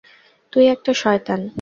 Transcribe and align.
তুই 0.53 0.65
একটা 0.67 0.91
শয়তান! 0.93 1.39